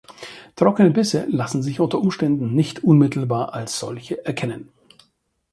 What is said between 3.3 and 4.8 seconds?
als solche erkennen.